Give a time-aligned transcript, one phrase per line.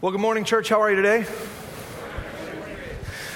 [0.00, 0.68] Well, good morning, church.
[0.68, 1.26] How are you today?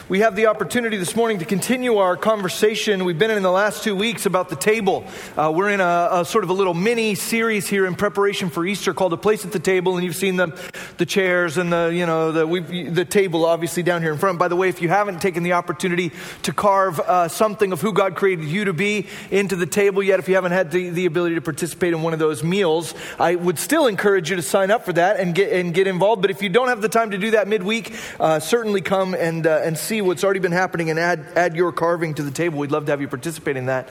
[0.08, 3.04] We have the opportunity this morning to continue our conversation.
[3.04, 5.04] We've been in the last two weeks about the table.
[5.36, 8.66] Uh, we're in a, a, sort of a little mini series here in preparation for
[8.66, 10.58] Easter called "A Place at the Table," and you've seen the
[10.98, 14.40] the chairs and the you know the the table obviously down here in front.
[14.40, 16.10] By the way, if you haven't taken the opportunity
[16.42, 20.18] to carve uh, something of who God created you to be into the table yet,
[20.18, 23.36] if you haven't had the, the ability to participate in one of those meals, I
[23.36, 26.22] would still encourage you to sign up for that and get and get involved.
[26.22, 29.46] But if you don't have the time to do that midweek, uh, certainly come and
[29.46, 32.58] uh, and see what's already been happening and add, add your carving to the table.
[32.58, 33.88] We'd love to have you participate in that.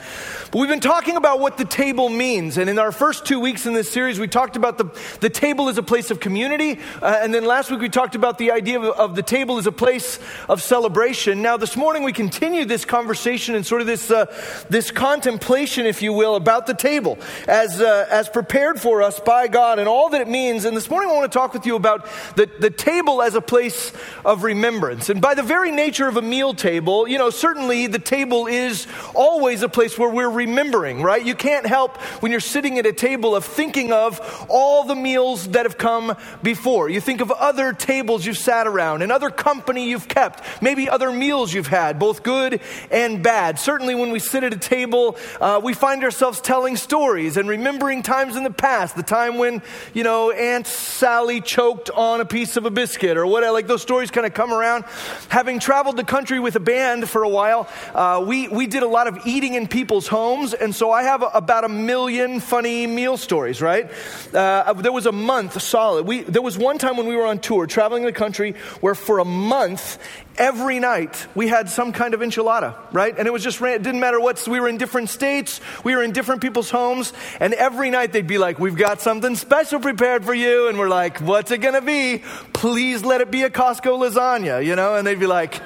[0.50, 2.58] But we've been talking about what the table means.
[2.58, 4.86] And in our first two weeks in this series, we talked about the,
[5.20, 6.80] the table as a place of community.
[7.00, 9.66] Uh, and then last week, we talked about the idea of, of, the table as
[9.66, 11.42] a place of celebration.
[11.42, 14.26] Now, this morning, we continue this conversation and sort of this, uh,
[14.70, 19.48] this contemplation, if you will, about the table as, uh, as prepared for us by
[19.48, 20.64] God and all that it means.
[20.64, 23.42] And this morning, I want to talk with you about the, the table as a
[23.42, 23.92] place
[24.24, 25.10] of remembrance.
[25.10, 28.86] And by the very nature of a meal table, you know, certainly the table is
[29.14, 31.24] always a place where we're remembering, right?
[31.24, 35.48] You can't help when you're sitting at a table of thinking of all the meals
[35.48, 36.88] that have come before.
[36.88, 41.12] You think of other tables you've sat around and other company you've kept, maybe other
[41.12, 43.58] meals you've had, both good and bad.
[43.58, 48.02] Certainly when we sit at a table, uh, we find ourselves telling stories and remembering
[48.02, 49.62] times in the past, the time when,
[49.92, 53.82] you know, Aunt Sally choked on a piece of a biscuit or what, like those
[53.82, 54.84] stories kind of come around.
[55.28, 58.84] Having traveled the country country with a band for a while, uh, we, we did
[58.84, 60.54] a lot of eating in people's homes.
[60.54, 63.90] And so I have a, about a million funny meal stories, right?
[64.32, 66.06] Uh, there was a month solid.
[66.06, 69.18] We, there was one time when we were on tour, traveling the country, where for
[69.18, 69.98] a month,
[70.36, 73.16] every night we had some kind of enchilada, right?
[73.16, 76.02] And it was just, it didn't matter what, we were in different states, we were
[76.02, 80.24] in different people's homes, and every night they'd be like, we've got something special prepared
[80.24, 80.68] for you.
[80.68, 82.22] And we're like, what's it gonna be?
[82.52, 84.96] Please let it be a Costco lasagna, you know?
[84.96, 85.60] And they'd be like,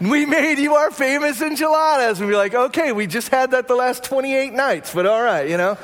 [0.00, 2.20] we made you our famous enchiladas.
[2.20, 5.48] And we're like, okay, we just had that the last 28 nights, but all right,
[5.48, 5.76] you know.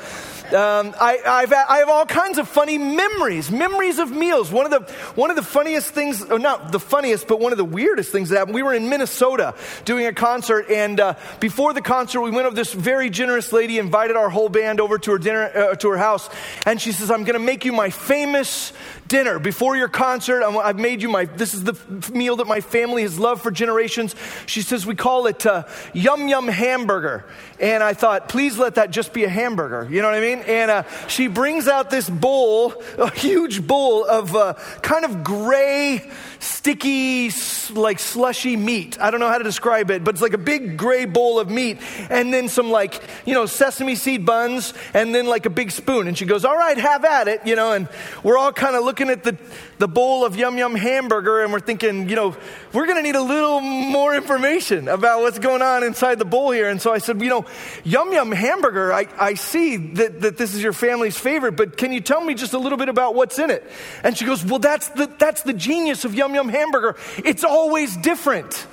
[0.53, 4.49] Um, I, I've, I have all kinds of funny memories, memories of meals.
[4.49, 7.57] One of the, one of the funniest things, or not the funniest, but one of
[7.57, 11.73] the weirdest things that happened, we were in Minnesota doing a concert, and uh, before
[11.73, 15.11] the concert, we went over this very generous lady, invited our whole band over to
[15.11, 16.29] her dinner, uh, to her house,
[16.65, 18.71] and she says, I'm going to make you my famous
[19.07, 20.43] dinner before your concert.
[20.43, 21.77] I've made you my, this is the
[22.13, 24.15] meal that my family has loved for generations.
[24.45, 27.25] She says, we call it uh, Yum Yum Hamburger.
[27.59, 29.87] And I thought, please let that just be a hamburger.
[29.89, 30.36] You know what I mean?
[30.43, 36.09] And uh, she brings out this bowl, a huge bowl of uh, kind of gray,
[36.39, 37.31] sticky,
[37.73, 38.99] like slushy meat.
[38.99, 41.49] I don't know how to describe it, but it's like a big gray bowl of
[41.49, 41.79] meat.
[42.09, 46.07] And then some like, you know, sesame seed buns and then like a big spoon.
[46.07, 47.73] And she goes, all right, have at it, you know.
[47.73, 47.87] And
[48.23, 49.37] we're all kind of looking at the,
[49.79, 52.35] the bowl of Yum Yum hamburger and we're thinking, you know,
[52.73, 56.51] we're going to need a little more information about what's going on inside the bowl
[56.51, 56.69] here.
[56.69, 57.45] And so I said, you know,
[57.83, 61.93] Yum Yum Hamburger, I, I see that, that this is your family's favorite, but can
[61.93, 63.63] you tell me just a little bit about what's in it?
[64.03, 66.97] And she goes, Well, that's the, that's the genius of Yum Yum Hamburger.
[67.23, 68.67] It's always different.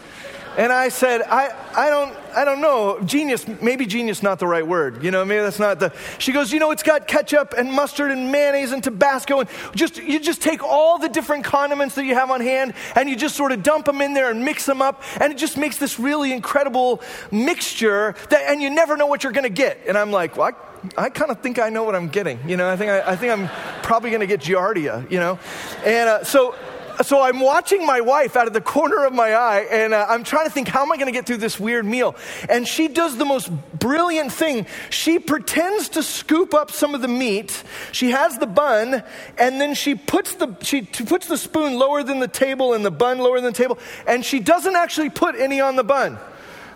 [0.56, 3.00] And I said, I, I don't, I don't know.
[3.00, 5.03] Genius, maybe genius not the right word.
[5.03, 5.92] You know, maybe that's not the.
[6.19, 9.97] She goes, you know, it's got ketchup and mustard and mayonnaise and Tabasco and just,
[9.97, 13.37] you just take all the different condiments that you have on hand and you just
[13.37, 15.98] sort of dump them in there and mix them up and it just makes this
[15.98, 19.81] really incredible mixture that, and you never know what you're going to get.
[19.88, 20.53] And I'm like, well,
[20.97, 22.38] I, I kind of think I know what I'm getting.
[22.48, 23.48] You know, I think, I, I think I'm
[23.82, 25.38] probably going to get Giardia, you know?
[25.84, 26.54] And uh, so,
[27.03, 30.25] so I'm watching my wife out of the corner of my eye, and uh, I'm
[30.25, 32.16] trying to think, how am I going to get through this weird meal?
[32.49, 34.66] And she does the most brilliant thing.
[34.91, 37.62] She pretends to scoop up some of the meat.
[37.93, 39.03] She has the bun,
[39.38, 42.91] and then she puts the she puts the spoon lower than the table and the
[42.91, 46.19] bun lower than the table, and she doesn't actually put any on the bun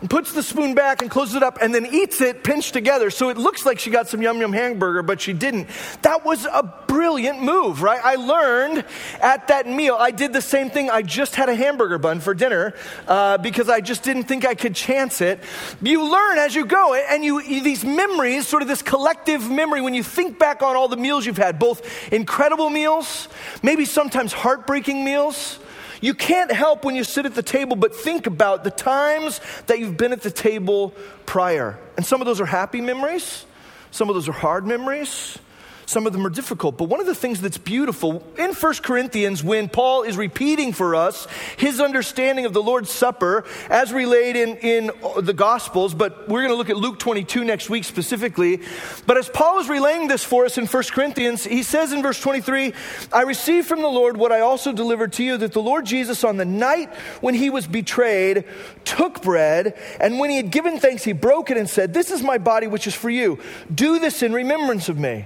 [0.01, 3.11] and puts the spoon back and closes it up and then eats it pinched together.
[3.11, 5.69] So it looks like she got some yum yum hamburger, but she didn't.
[6.03, 8.01] That was a brilliant move, right?
[8.03, 8.85] I learned
[9.21, 9.97] at that meal.
[9.99, 10.91] I did the same thing.
[10.91, 12.75] I just had a hamburger bun for dinner
[13.06, 15.41] uh, because I just didn't think I could chance it.
[15.83, 19.94] You learn as you go, and you these memories, sort of this collective memory, when
[19.94, 23.29] you think back on all the meals you've had, both incredible meals,
[23.62, 25.59] maybe sometimes heartbreaking meals
[26.00, 29.79] you can't help when you sit at the table but think about the times that
[29.79, 30.95] you've been at the table
[31.27, 31.79] prior.
[31.97, 33.45] And some of those are happy memories,
[33.91, 35.39] some of those are hard memories.
[35.88, 36.76] Some of them are difficult.
[36.76, 40.94] But one of the things that's beautiful in 1 Corinthians, when Paul is repeating for
[40.94, 41.26] us
[41.56, 44.90] his understanding of the Lord's Supper as relayed in, in
[45.23, 48.61] the Gospels, but we're going to look at Luke 22 next week specifically.
[49.06, 52.20] But as Paul is relaying this for us in 1 Corinthians, he says in verse
[52.20, 52.75] 23,
[53.11, 56.23] I received from the Lord what I also delivered to you that the Lord Jesus,
[56.23, 58.44] on the night when he was betrayed,
[58.84, 62.23] took bread, and when he had given thanks, he broke it and said, This is
[62.23, 63.38] my body, which is for you.
[63.75, 65.25] Do this in remembrance of me.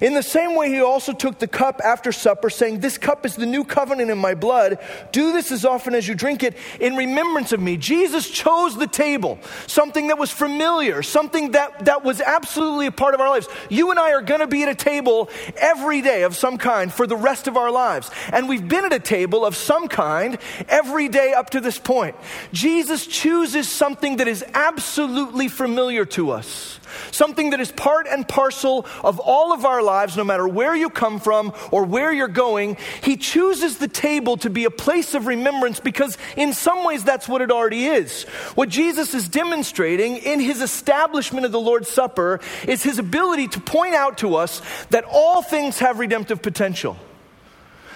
[0.00, 3.36] In the same way, he also took the cup after supper, saying, This cup is
[3.36, 4.78] the new covenant in my blood.
[5.12, 7.76] Do this as often as you drink it in remembrance of me.
[7.76, 13.14] Jesus chose the table, something that was familiar, something that, that was absolutely a part
[13.14, 13.48] of our lives.
[13.68, 16.92] You and I are going to be at a table every day of some kind
[16.92, 18.10] for the rest of our lives.
[18.32, 20.38] And we've been at a table of some kind
[20.68, 22.16] every day up to this point.
[22.52, 26.79] Jesus chooses something that is absolutely familiar to us
[27.10, 30.90] something that is part and parcel of all of our lives, no matter where you
[30.90, 32.76] come from or where you're going.
[33.02, 37.28] He chooses the table to be a place of remembrance because, in some ways, that's
[37.28, 38.24] what it already is.
[38.54, 43.60] What Jesus is demonstrating in his establishment of the Lord's Supper is his ability to
[43.60, 46.96] point out to us that all things have redemptive potential.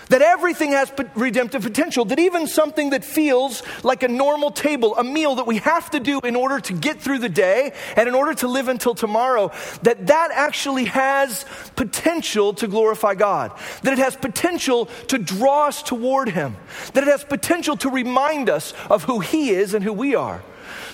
[0.09, 2.05] That everything has redemptive potential.
[2.05, 6.01] That even something that feels like a normal table, a meal that we have to
[6.01, 9.51] do in order to get through the day and in order to live until tomorrow,
[9.83, 11.45] that that actually has
[11.77, 13.53] potential to glorify God.
[13.83, 16.57] That it has potential to draw us toward Him.
[16.93, 20.43] That it has potential to remind us of who He is and who we are.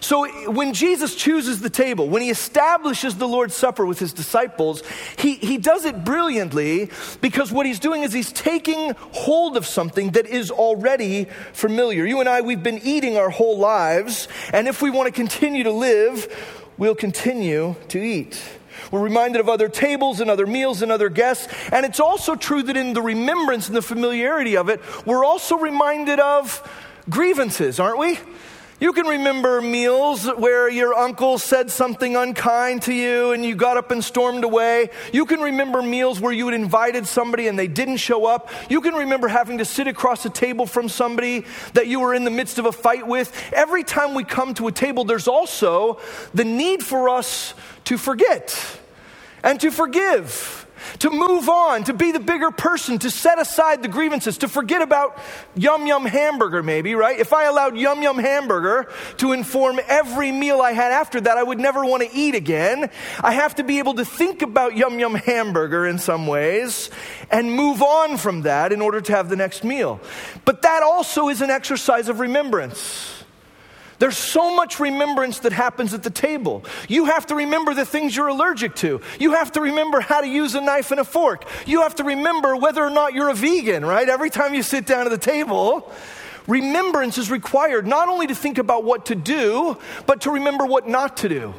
[0.01, 4.83] So when Jesus chooses the table, when he establishes the Lord's Supper with his disciples,
[5.19, 10.13] he, he does it brilliantly because what he's doing is he's taking hold of something
[10.13, 12.07] that is already familiar.
[12.07, 15.65] You and I, we've been eating our whole lives, and if we want to continue
[15.65, 16.29] to live,
[16.79, 18.43] we'll continue to eat.
[18.91, 21.53] We're reminded of other tables and other meals and other guests.
[21.71, 25.57] And it's also true that in the remembrance and the familiarity of it, we're also
[25.57, 26.67] reminded of
[27.09, 28.19] grievances, aren't we?
[28.81, 33.77] You can remember meals where your uncle said something unkind to you and you got
[33.77, 34.89] up and stormed away.
[35.13, 38.49] You can remember meals where you had invited somebody and they didn't show up.
[38.71, 41.45] You can remember having to sit across a table from somebody
[41.75, 43.31] that you were in the midst of a fight with.
[43.53, 46.01] Every time we come to a table, there's also
[46.33, 47.53] the need for us
[47.85, 48.79] to forget
[49.43, 50.60] and to forgive
[51.01, 54.83] to move on, to be the bigger person, to set aside the grievances, to forget
[54.83, 55.19] about
[55.57, 57.19] Yum Yum Hamburger, maybe, right?
[57.19, 58.89] If I allowed Yum Yum Hamburger
[59.19, 62.91] to inform every meal I had after that, I would never want to eat again.
[63.21, 66.91] I have to be able to think about Yum Yum Hamburger in some ways
[67.31, 70.01] and move on from that in order to have the next meal.
[70.45, 73.20] But that also is an exercise of remembrance.
[74.01, 76.65] There's so much remembrance that happens at the table.
[76.89, 79.03] You have to remember the things you're allergic to.
[79.21, 81.45] You have to remember how to use a knife and a fork.
[81.67, 84.09] You have to remember whether or not you're a vegan, right?
[84.09, 85.93] Every time you sit down at the table,
[86.47, 89.77] remembrance is required not only to think about what to do,
[90.07, 91.55] but to remember what not to do.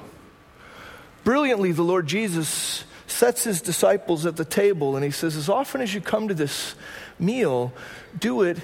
[1.24, 5.80] Brilliantly, the Lord Jesus sets his disciples at the table and he says, As often
[5.80, 6.74] as you come to this
[7.20, 7.72] meal,
[8.20, 8.58] do it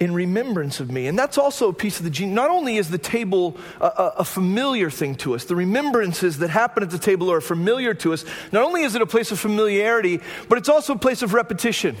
[0.00, 1.08] in remembrance of me.
[1.08, 2.32] And that's also a piece of the gene.
[2.32, 6.50] Not only is the table a, a, a, familiar thing to us, the remembrances that
[6.50, 8.24] happen at the table are familiar to us.
[8.52, 11.96] Not only is it a place of familiarity, but it's also a place of repetition.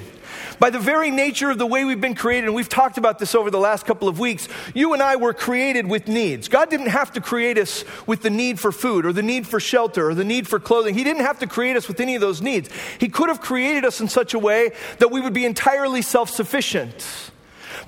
[0.60, 3.34] By the very nature of the way we've been created, and we've talked about this
[3.34, 6.46] over the last couple of weeks, you and I were created with needs.
[6.46, 9.58] God didn't have to create us with the need for food or the need for
[9.58, 10.94] shelter or the need for clothing.
[10.94, 12.68] He didn't have to create us with any of those needs.
[12.98, 16.30] He could have created us in such a way that we would be entirely self
[16.30, 17.32] sufficient.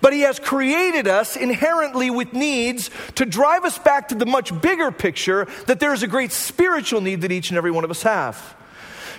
[0.00, 4.58] But He has created us inherently with needs to drive us back to the much
[4.60, 7.90] bigger picture that there is a great spiritual need that each and every one of
[7.90, 8.56] us have.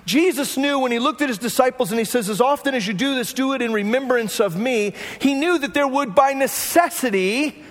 [0.06, 2.94] Jesus knew when he looked at his disciples and he says, As often as you
[2.94, 4.94] do this, do it in remembrance of me.
[5.20, 7.64] He knew that there would, by necessity,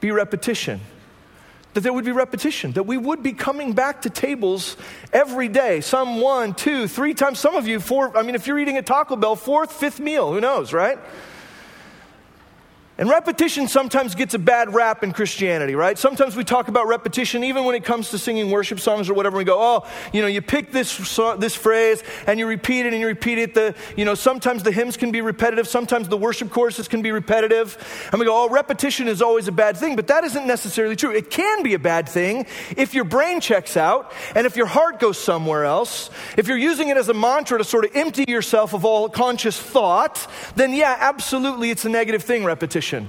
[0.00, 0.80] be repetition.
[1.74, 4.76] That there would be repetition, that we would be coming back to tables
[5.12, 7.38] every day, some one, two, three times.
[7.38, 10.32] Some of you, four, I mean, if you're eating at Taco Bell, fourth, fifth meal,
[10.32, 10.98] who knows, right?
[12.98, 15.96] And repetition sometimes gets a bad rap in Christianity, right?
[15.96, 19.38] Sometimes we talk about repetition even when it comes to singing worship songs or whatever.
[19.38, 23.00] We go, oh, you know, you pick this, this phrase and you repeat it and
[23.00, 23.54] you repeat it.
[23.54, 25.68] The, you know, sometimes the hymns can be repetitive.
[25.68, 27.78] Sometimes the worship choruses can be repetitive.
[28.10, 29.94] And we go, oh, repetition is always a bad thing.
[29.94, 31.12] But that isn't necessarily true.
[31.12, 34.98] It can be a bad thing if your brain checks out and if your heart
[34.98, 36.10] goes somewhere else.
[36.36, 39.56] If you're using it as a mantra to sort of empty yourself of all conscious
[39.56, 40.26] thought,
[40.56, 42.87] then yeah, absolutely it's a negative thing, repetition.
[42.92, 43.08] Repetition.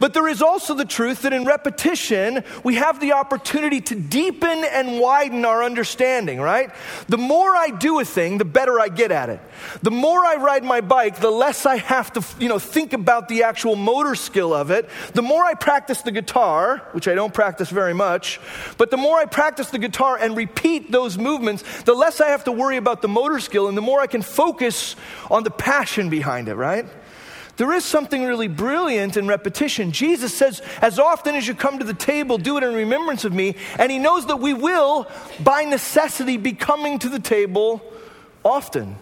[0.00, 4.64] But there is also the truth that in repetition, we have the opportunity to deepen
[4.64, 6.70] and widen our understanding, right?
[7.08, 9.40] The more I do a thing, the better I get at it.
[9.82, 13.28] The more I ride my bike, the less I have to, you know, think about
[13.28, 14.88] the actual motor skill of it.
[15.14, 18.40] The more I practice the guitar, which I don't practice very much,
[18.76, 22.44] but the more I practice the guitar and repeat those movements, the less I have
[22.44, 24.94] to worry about the motor skill and the more I can focus
[25.30, 26.86] on the passion behind it, right?
[27.58, 29.90] There is something really brilliant in repetition.
[29.90, 33.32] Jesus says, as often as you come to the table, do it in remembrance of
[33.32, 33.56] me.
[33.80, 35.08] And he knows that we will,
[35.40, 37.82] by necessity, be coming to the table
[38.44, 38.94] often.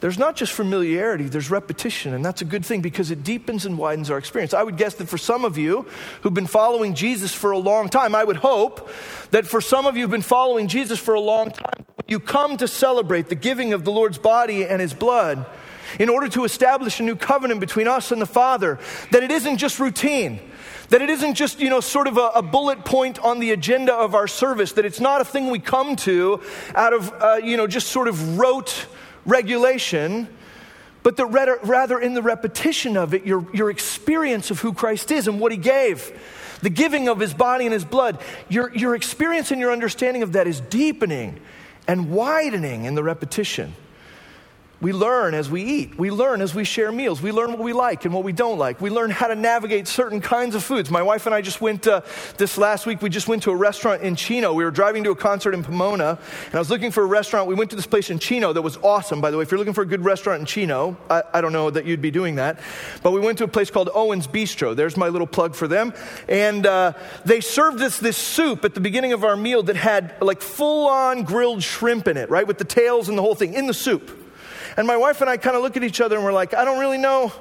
[0.00, 3.76] There's not just familiarity, there's repetition, and that's a good thing because it deepens and
[3.76, 4.54] widens our experience.
[4.54, 5.86] I would guess that for some of you
[6.22, 8.90] who've been following Jesus for a long time, I would hope
[9.30, 12.56] that for some of you who've been following Jesus for a long time, you come
[12.58, 15.44] to celebrate the giving of the Lord's body and his blood
[15.98, 18.78] in order to establish a new covenant between us and the Father,
[19.10, 20.40] that it isn't just routine.
[20.90, 23.94] That it isn't just, you know, sort of a, a, bullet point on the agenda
[23.94, 26.42] of our service, that it's not a thing we come to
[26.74, 28.86] out of, uh, you know, just sort of rote
[29.24, 30.28] regulation,
[31.02, 35.10] but that rather, rather in the repetition of it, your, your experience of who Christ
[35.10, 36.12] is and what he gave,
[36.60, 40.32] the giving of his body and his blood, your, your experience and your understanding of
[40.32, 41.40] that is deepening
[41.86, 43.74] and widening in the repetition.
[44.80, 45.98] We learn as we eat.
[45.98, 47.22] We learn as we share meals.
[47.22, 48.80] We learn what we like and what we don't like.
[48.80, 50.90] We learn how to navigate certain kinds of foods.
[50.90, 52.02] My wife and I just went uh,
[52.36, 54.52] this last week, we just went to a restaurant in Chino.
[54.52, 57.48] We were driving to a concert in Pomona, and I was looking for a restaurant.
[57.48, 59.44] We went to this place in Chino that was awesome, by the way.
[59.44, 62.02] If you're looking for a good restaurant in Chino, I, I don't know that you'd
[62.02, 62.58] be doing that.
[63.02, 64.74] But we went to a place called Owen's Bistro.
[64.74, 65.94] There's my little plug for them.
[66.28, 66.92] And uh,
[67.24, 70.88] they served us this soup at the beginning of our meal that had like full
[70.88, 72.46] on grilled shrimp in it, right?
[72.46, 74.20] With the tails and the whole thing in the soup.
[74.76, 76.64] And my wife and I kind of look at each other and we're like, I
[76.64, 77.32] don't really know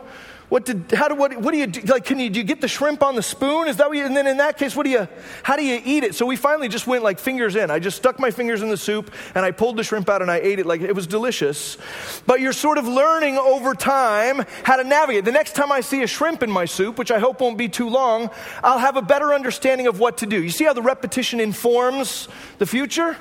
[0.53, 1.81] what to, how do, what, what do you do?
[1.81, 3.67] Like, can you, do you get the shrimp on the spoon?
[3.67, 5.07] Is that what you, and then in that case, what do you,
[5.41, 6.13] how do you eat it?
[6.13, 7.71] So we finally just went like fingers in.
[7.71, 10.29] I just stuck my fingers in the soup and I pulled the shrimp out and
[10.29, 11.79] I ate it like it was delicious.
[12.27, 15.25] But you're sort of learning over time how to navigate.
[15.25, 17.67] The next time I see a shrimp in my soup, which I hope won't be
[17.67, 18.29] too long,
[18.63, 20.43] I'll have a better understanding of what to do.
[20.43, 22.27] You see how the repetition informs
[22.59, 23.17] the future?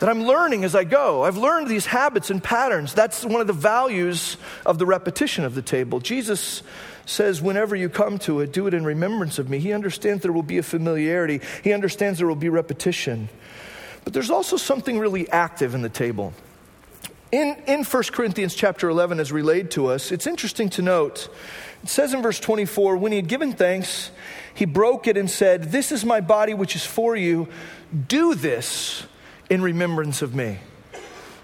[0.00, 1.24] That I'm learning as I go.
[1.24, 2.94] I've learned these habits and patterns.
[2.94, 6.00] That's one of the values of the repetition of the table.
[6.00, 6.62] Jesus
[7.04, 9.58] says, whenever you come to it, do it in remembrance of me.
[9.58, 13.28] He understands there will be a familiarity, he understands there will be repetition.
[14.02, 16.32] But there's also something really active in the table.
[17.30, 21.28] In, in 1 Corinthians chapter 11, as relayed to us, it's interesting to note.
[21.82, 24.10] It says in verse 24, when he had given thanks,
[24.54, 27.48] he broke it and said, This is my body which is for you.
[28.08, 29.06] Do this
[29.50, 30.58] in remembrance of me.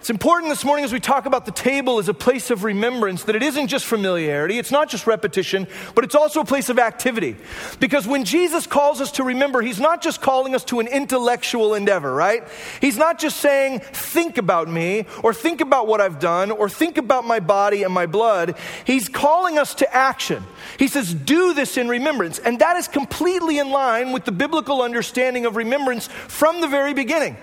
[0.06, 3.25] It's important this morning as we talk about the table as a place of remembrance
[3.25, 6.78] that it isn't just familiarity, it's not just repetition, but it's also a place of
[6.78, 7.34] activity.
[7.80, 11.75] Because when Jesus calls us to remember, he's not just calling us to an intellectual
[11.75, 12.44] endeavor, right?
[12.80, 16.98] He's not just saying, think about me, or think about what I've done, or think
[16.98, 18.56] about my body and my blood.
[18.84, 20.44] He's calling us to action.
[20.78, 22.38] He says, do this in remembrance.
[22.38, 26.94] And that is completely in line with the biblical understanding of remembrance from the very
[26.94, 27.36] beginning.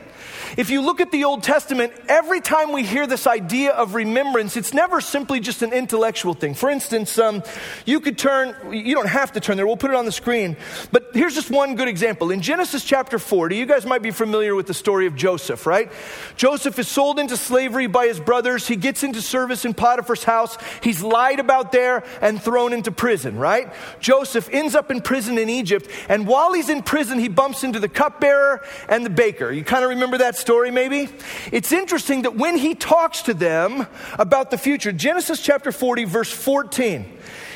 [0.55, 4.55] If you look at the Old Testament, every time we hear this idea of remembrance,
[4.55, 6.53] it's never simply just an intellectual thing.
[6.53, 7.41] For instance, um,
[7.85, 10.55] you could turn, you don't have to turn there, we'll put it on the screen.
[10.91, 12.29] But here's just one good example.
[12.29, 15.91] In Genesis chapter 40, you guys might be familiar with the story of Joseph, right?
[16.35, 18.67] Joseph is sold into slavery by his brothers.
[18.67, 20.59] He gets into service in Potiphar's house.
[20.83, 23.73] He's lied about there and thrown into prison, right?
[23.99, 25.89] Joseph ends up in prison in Egypt.
[26.09, 29.51] And while he's in prison, he bumps into the cupbearer and the baker.
[29.51, 31.09] You kind of remember that story, maybe?
[31.51, 33.87] It's interesting that when he talks to them
[34.19, 37.05] about the future, Genesis chapter 40, verse 14,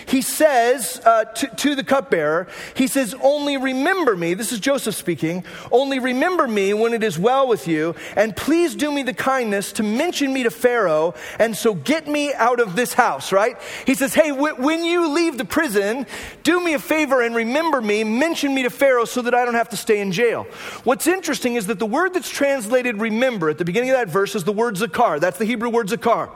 [0.07, 4.95] he says uh, to, to the cupbearer, he says, Only remember me, this is Joseph
[4.95, 9.13] speaking, only remember me when it is well with you, and please do me the
[9.13, 13.57] kindness to mention me to Pharaoh, and so get me out of this house, right?
[13.85, 16.05] He says, Hey, w- when you leave the prison,
[16.43, 19.55] do me a favor and remember me, mention me to Pharaoh so that I don't
[19.55, 20.45] have to stay in jail.
[20.85, 24.35] What's interesting is that the word that's translated remember at the beginning of that verse
[24.35, 25.19] is the word zakar.
[25.19, 26.31] That's the Hebrew word zakar.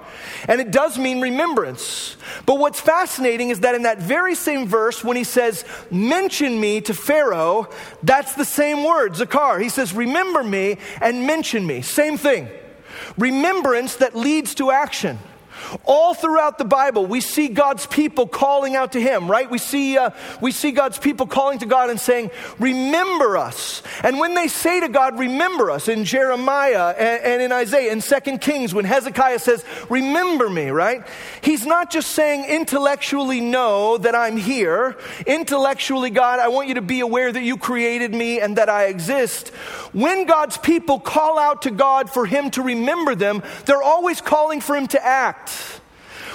[0.48, 2.18] And it does mean remembrance.
[2.46, 6.82] But what's fascinating is that in that very same verse, when he says, mention me
[6.82, 7.70] to Pharaoh,
[8.04, 9.62] that's the same word, Zakar.
[9.62, 11.82] He says, remember me and mention me.
[11.82, 12.50] Same thing.
[13.18, 15.18] Remembrance that leads to action.
[15.86, 19.50] All throughout the Bible, we see God's people calling out to Him, right?
[19.50, 23.84] We see, uh, we see God's people calling to God and saying, Remember us.
[24.04, 28.02] And when they say to God, Remember us, in Jeremiah and, and in Isaiah, in
[28.02, 31.06] Second Kings, when Hezekiah says, Remember me, right?
[31.42, 34.98] He's not just saying intellectually, Know that I'm here.
[35.26, 38.86] Intellectually, God, I want you to be aware that you created me and that I
[38.86, 39.50] exist.
[39.94, 44.62] When God's people call out to God for Him to remember them, they're always calling
[44.62, 45.51] for Him to act.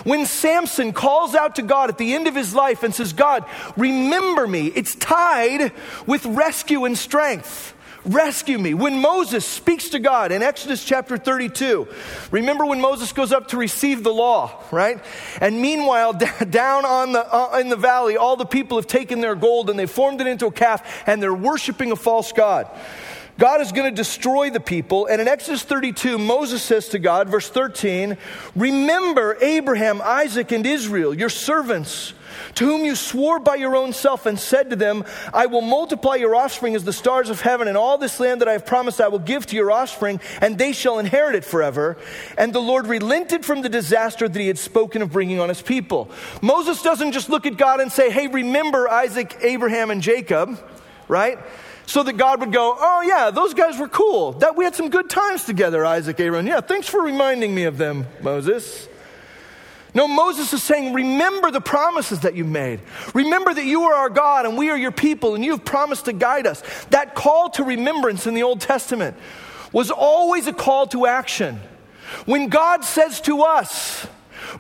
[0.05, 3.45] When Samson calls out to God at the end of his life and says, God,
[3.77, 5.73] remember me, it's tied
[6.07, 7.75] with rescue and strength.
[8.07, 8.73] Rescue me.
[8.73, 11.89] When Moses speaks to God in Exodus chapter 32,
[12.31, 15.03] remember when Moses goes up to receive the law, right?
[15.41, 16.13] And meanwhile,
[16.51, 19.79] down on the, uh, in the valley, all the people have taken their gold and
[19.79, 22.69] they formed it into a calf and they're worshiping a false God.
[23.39, 25.07] God is going to destroy the people.
[25.07, 28.17] And in Exodus 32, Moses says to God, verse 13,
[28.55, 32.15] Remember Abraham, Isaac, and Israel, your servants,
[32.55, 36.15] to whom you swore by your own self and said to them, I will multiply
[36.15, 39.01] your offspring as the stars of heaven, and all this land that I have promised
[39.01, 41.99] I will give to your offspring, and they shall inherit it forever.
[42.39, 45.61] And the Lord relented from the disaster that he had spoken of bringing on his
[45.61, 46.11] people.
[46.41, 50.59] Moses doesn't just look at God and say, Hey, remember Isaac, Abraham, and Jacob,
[51.09, 51.39] right?
[51.87, 54.33] So that God would go, Oh, yeah, those guys were cool.
[54.33, 56.47] That we had some good times together, Isaac, Aaron.
[56.47, 58.89] Yeah, thanks for reminding me of them, Moses.
[59.95, 62.81] No, Moses is saying, Remember the promises that you made.
[63.15, 66.05] Remember that you are our God and we are your people and you have promised
[66.05, 66.63] to guide us.
[66.91, 69.17] That call to remembrance in the Old Testament
[69.73, 71.61] was always a call to action.
[72.27, 74.07] When God says to us,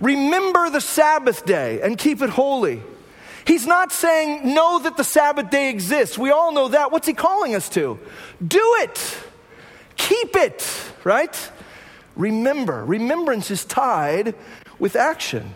[0.00, 2.82] Remember the Sabbath day and keep it holy.
[3.46, 6.18] He's not saying, know that the Sabbath day exists.
[6.18, 6.90] We all know that.
[6.90, 7.98] What's he calling us to?
[8.46, 9.18] Do it.
[9.96, 11.50] Keep it, right?
[12.16, 12.84] Remember.
[12.84, 14.34] Remembrance is tied
[14.78, 15.54] with action.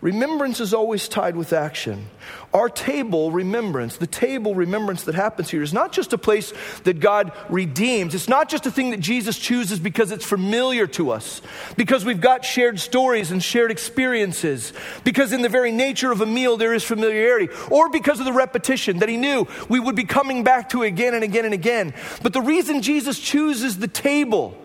[0.00, 2.06] Remembrance is always tied with action.
[2.54, 6.98] Our table remembrance, the table remembrance that happens here, is not just a place that
[6.98, 8.14] God redeems.
[8.14, 11.42] It's not just a thing that Jesus chooses because it's familiar to us,
[11.76, 14.72] because we've got shared stories and shared experiences,
[15.04, 18.32] because in the very nature of a meal there is familiarity, or because of the
[18.32, 21.92] repetition that He knew we would be coming back to again and again and again.
[22.22, 24.56] But the reason Jesus chooses the table,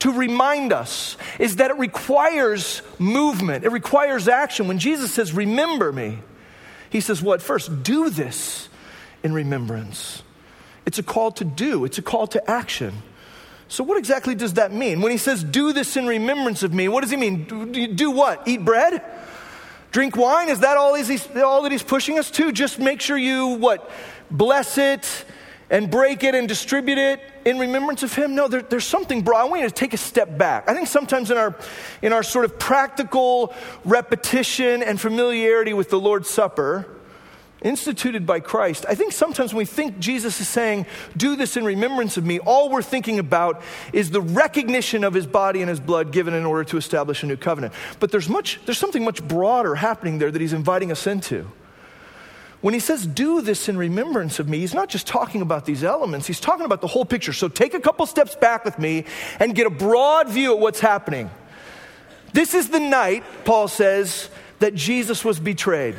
[0.00, 4.66] to remind us is that it requires movement, it requires action.
[4.66, 6.20] When Jesus says, Remember me,
[6.90, 7.40] he says, What?
[7.40, 8.68] First, do this
[9.22, 10.22] in remembrance.
[10.86, 13.02] It's a call to do, it's a call to action.
[13.68, 15.00] So, what exactly does that mean?
[15.00, 17.44] When he says, Do this in remembrance of me, what does he mean?
[17.72, 18.46] Do, do what?
[18.46, 19.02] Eat bread?
[19.92, 20.48] Drink wine?
[20.48, 20.96] Is that all,
[21.44, 22.52] all that he's pushing us to?
[22.52, 23.90] Just make sure you, what?
[24.30, 25.24] Bless it
[25.70, 28.34] and break it and distribute it in remembrance of him?
[28.34, 29.40] No, there, there's something broad.
[29.40, 30.68] I want you to take a step back.
[30.68, 31.56] I think sometimes in our,
[32.02, 33.54] in our sort of practical
[33.84, 36.86] repetition and familiarity with the Lord's Supper,
[37.62, 41.64] instituted by Christ, I think sometimes when we think Jesus is saying, Do this in
[41.64, 45.80] remembrance of me, all we're thinking about is the recognition of his body and his
[45.80, 47.74] blood given in order to establish a new covenant.
[47.98, 51.50] But there's, much, there's something much broader happening there that he's inviting us into.
[52.60, 55.82] When he says, do this in remembrance of me, he's not just talking about these
[55.82, 57.32] elements, he's talking about the whole picture.
[57.32, 59.06] So take a couple steps back with me
[59.38, 61.30] and get a broad view of what's happening.
[62.32, 65.96] This is the night, Paul says, that Jesus was betrayed.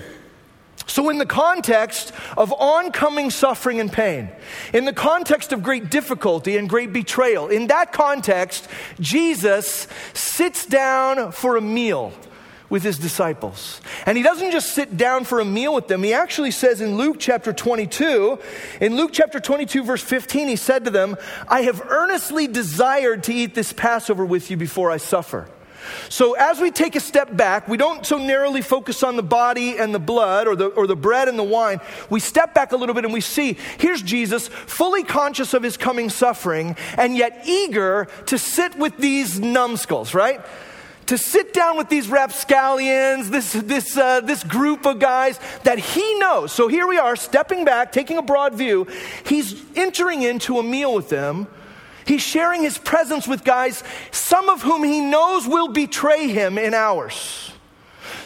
[0.88, 4.30] So, in the context of oncoming suffering and pain,
[4.74, 8.68] in the context of great difficulty and great betrayal, in that context,
[9.00, 12.12] Jesus sits down for a meal
[12.72, 13.82] with his disciples.
[14.06, 16.02] And he doesn't just sit down for a meal with them.
[16.02, 18.40] He actually says in Luke chapter 22,
[18.80, 21.18] in Luke chapter 22, verse 15, he said to them,
[21.50, 25.50] I have earnestly desired to eat this Passover with you before I suffer.
[26.10, 29.78] So, as we take a step back, we don't so narrowly focus on the body
[29.78, 31.82] and the blood or the, or the bread and the wine.
[32.10, 35.78] We step back a little bit and we see here's Jesus, fully conscious of his
[35.78, 40.40] coming suffering, and yet eager to sit with these numbskulls, right?
[41.12, 46.18] To sit down with these rapscallions, this, this, uh, this group of guys that he
[46.20, 46.54] knows.
[46.54, 48.88] So here we are, stepping back, taking a broad view.
[49.26, 51.48] He's entering into a meal with them.
[52.08, 56.74] He's sharing his presence with guys, some of whom he knows will betray him in
[56.74, 57.52] hours.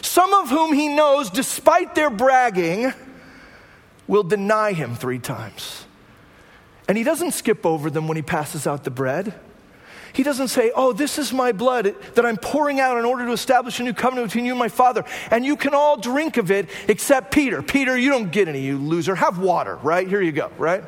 [0.00, 2.92] Some of whom he knows, despite their bragging,
[4.06, 5.86] will deny him three times.
[6.86, 9.34] And he doesn't skip over them when he passes out the bread.
[10.16, 13.32] He doesn't say, Oh, this is my blood that I'm pouring out in order to
[13.32, 15.04] establish a new covenant between you and my Father.
[15.30, 17.60] And you can all drink of it except Peter.
[17.60, 19.14] Peter, you don't get any, you loser.
[19.14, 20.08] Have water, right?
[20.08, 20.82] Here you go, right?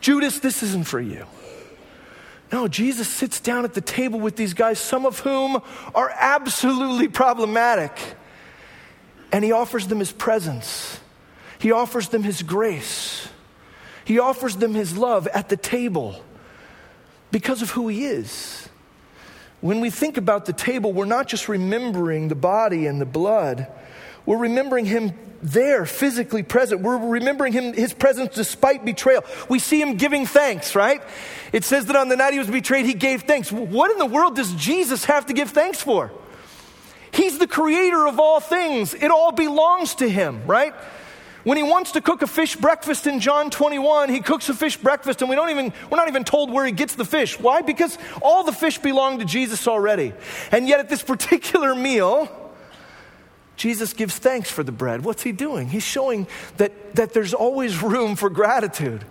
[0.00, 1.26] Judas, this isn't for you.
[2.52, 5.60] No, Jesus sits down at the table with these guys, some of whom
[5.92, 7.98] are absolutely problematic.
[9.32, 11.00] And he offers them his presence,
[11.58, 13.26] he offers them his grace,
[14.04, 16.22] he offers them his love at the table
[17.30, 18.68] because of who he is.
[19.60, 23.66] When we think about the table, we're not just remembering the body and the blood,
[24.26, 26.80] we're remembering him there, physically present.
[26.80, 29.24] We're remembering him, his presence despite betrayal.
[29.50, 31.02] We see him giving thanks, right?
[31.52, 33.52] It says that on the night he was betrayed, he gave thanks.
[33.52, 36.10] What in the world does Jesus have to give thanks for?
[37.12, 40.74] He's the creator of all things, it all belongs to him, right?
[41.44, 44.78] When he wants to cook a fish breakfast in John 21, he cooks a fish
[44.78, 47.38] breakfast and we don't even, we're not even told where he gets the fish.
[47.38, 47.60] Why?
[47.60, 50.14] Because all the fish belong to Jesus already.
[50.50, 52.28] And yet at this particular meal,
[53.56, 55.04] Jesus gives thanks for the bread.
[55.04, 55.68] What's he doing?
[55.68, 56.26] He's showing
[56.56, 59.04] that, that there's always room for gratitude,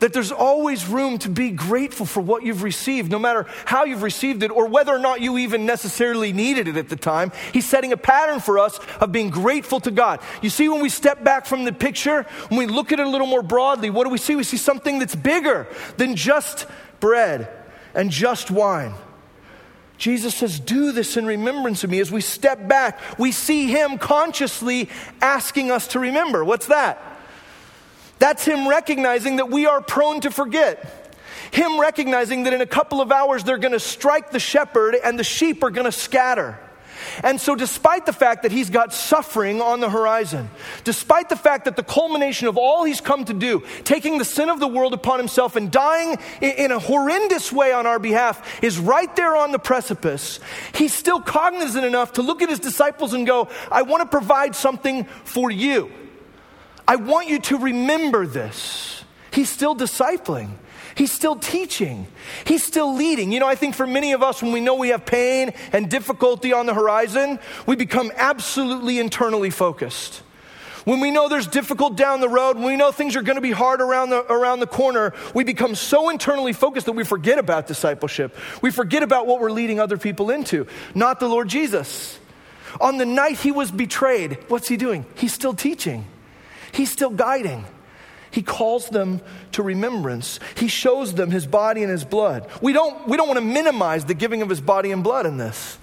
[0.00, 4.02] that there's always room to be grateful for what you've received, no matter how you've
[4.02, 7.32] received it or whether or not you even necessarily needed it at the time.
[7.52, 10.20] He's setting a pattern for us of being grateful to God.
[10.42, 13.10] You see, when we step back from the picture, when we look at it a
[13.10, 14.36] little more broadly, what do we see?
[14.36, 16.66] We see something that's bigger than just
[17.00, 17.48] bread
[17.94, 18.94] and just wine.
[19.98, 21.98] Jesus says, Do this in remembrance of me.
[21.98, 24.88] As we step back, we see him consciously
[25.20, 26.44] asking us to remember.
[26.44, 27.02] What's that?
[28.18, 30.94] That's him recognizing that we are prone to forget.
[31.50, 35.18] Him recognizing that in a couple of hours they're going to strike the shepherd and
[35.18, 36.58] the sheep are going to scatter.
[37.22, 40.50] And so, despite the fact that he's got suffering on the horizon,
[40.84, 44.50] despite the fact that the culmination of all he's come to do, taking the sin
[44.50, 48.78] of the world upon himself and dying in a horrendous way on our behalf, is
[48.78, 50.40] right there on the precipice,
[50.74, 54.54] he's still cognizant enough to look at his disciples and go, I want to provide
[54.56, 55.92] something for you.
[56.88, 59.04] I want you to remember this.
[59.30, 60.52] He's still discipling.
[60.94, 62.06] He's still teaching.
[62.44, 63.30] He's still leading.
[63.30, 65.88] You know, I think for many of us, when we know we have pain and
[65.88, 70.22] difficulty on the horizon, we become absolutely internally focused.
[70.84, 73.42] When we know there's difficult down the road, when we know things are going to
[73.42, 77.38] be hard around the, around the corner, we become so internally focused that we forget
[77.38, 78.34] about discipleship.
[78.62, 82.18] We forget about what we're leading other people into, not the Lord Jesus.
[82.80, 85.04] On the night he was betrayed, what's he doing?
[85.14, 86.06] He's still teaching,
[86.72, 87.64] he's still guiding.
[88.30, 89.20] He calls them
[89.52, 90.38] to remembrance.
[90.56, 92.48] He shows them his body and his blood.
[92.60, 95.38] We don't, we don't want to minimize the giving of his body and blood in
[95.38, 95.78] this.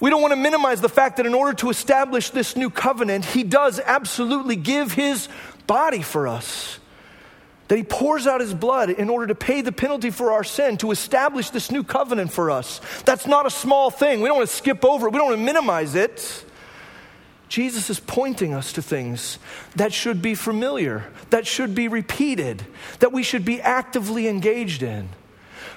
[0.00, 3.26] We don't want to minimize the fact that in order to establish this new covenant,
[3.26, 5.28] he does absolutely give his
[5.66, 6.78] body for us.
[7.68, 10.78] That he pours out his blood in order to pay the penalty for our sin,
[10.78, 12.80] to establish this new covenant for us.
[13.04, 14.22] That's not a small thing.
[14.22, 16.44] We don't want to skip over it, we don't want to minimize it.
[17.50, 19.40] Jesus is pointing us to things
[19.74, 22.64] that should be familiar, that should be repeated,
[23.00, 25.08] that we should be actively engaged in.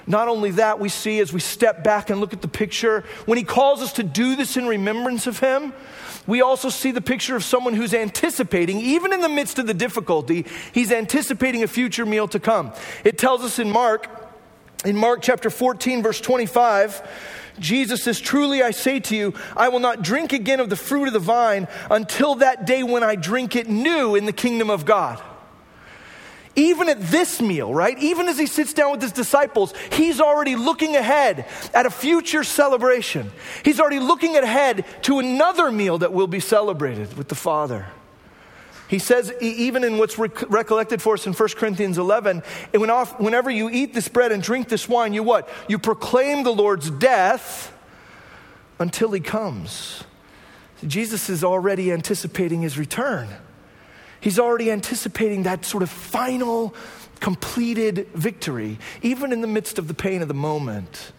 [0.06, 3.38] Not only that, we see as we step back and look at the picture, when
[3.38, 5.72] he calls us to do this in remembrance of him,
[6.28, 9.74] we also see the picture of someone who's anticipating, even in the midst of the
[9.74, 12.72] difficulty, he's anticipating a future meal to come.
[13.02, 14.08] It tells us in Mark,
[14.84, 17.02] in Mark chapter 14, verse 25,
[17.58, 21.06] Jesus says, Truly I say to you, I will not drink again of the fruit
[21.06, 24.84] of the vine until that day when I drink it new in the kingdom of
[24.84, 25.22] God.
[26.56, 27.98] Even at this meal, right?
[27.98, 32.44] Even as he sits down with his disciples, he's already looking ahead at a future
[32.44, 33.32] celebration.
[33.64, 37.86] He's already looking ahead to another meal that will be celebrated with the Father.
[38.86, 42.42] He says, even in what's recollected for us in 1 Corinthians 11,
[42.72, 45.48] whenever you eat this bread and drink this wine, you what?
[45.68, 47.74] You proclaim the Lord's death
[48.78, 50.04] until he comes.
[50.86, 53.28] Jesus is already anticipating his return.
[54.20, 56.74] He's already anticipating that sort of final,
[57.20, 61.12] completed victory, even in the midst of the pain of the moment.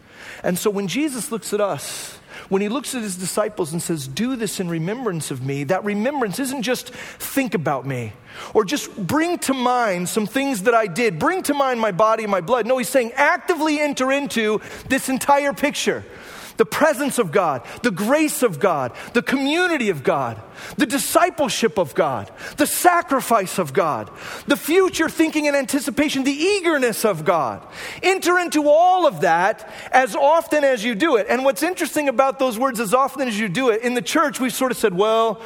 [0.43, 2.19] And so when Jesus looks at us,
[2.49, 5.83] when he looks at his disciples and says, Do this in remembrance of me, that
[5.83, 8.13] remembrance isn't just think about me
[8.53, 12.23] or just bring to mind some things that I did, bring to mind my body
[12.23, 12.65] and my blood.
[12.65, 16.03] No, he's saying actively enter into this entire picture
[16.57, 20.41] the presence of God, the grace of God, the community of God,
[20.77, 24.09] the discipleship of God, the sacrifice of God,
[24.47, 27.65] the future thinking and anticipation, the eagerness of God.
[28.01, 31.27] Enter into all of that as often as you do it.
[31.29, 34.39] And what's interesting about those words, as often as you do it, in the church,
[34.39, 35.41] we've sort of said, well,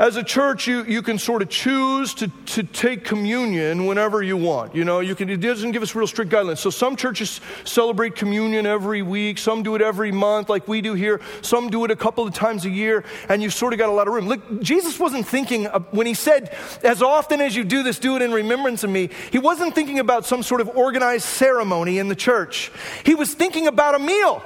[0.00, 4.34] as a church, you, you can sort of choose to, to take communion whenever you
[4.34, 4.74] want.
[4.74, 6.56] You know, you can, it doesn't give us real strict guidelines.
[6.56, 10.94] So some churches celebrate communion every week, some do it every month, like we do
[10.94, 13.90] here, some do it a couple of times a year, and you've sort of got
[13.90, 14.26] a lot of room.
[14.26, 18.22] Look, Jesus wasn't thinking, when he said, as often as you do this, do it
[18.22, 22.16] in remembrance of me, he wasn't thinking about some sort of organized ceremony in the
[22.16, 22.72] church.
[23.04, 24.42] He was thinking about a meal.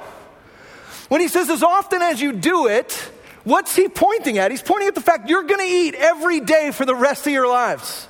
[1.07, 3.11] When he says, as often as you do it,
[3.45, 4.49] What's he pointing at?
[4.51, 7.31] He's pointing at the fact you're going to eat every day for the rest of
[7.31, 8.07] your lives.